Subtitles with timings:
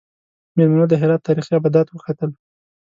[0.55, 2.29] میلمنو د هرات تاریخي ابدات وکتل.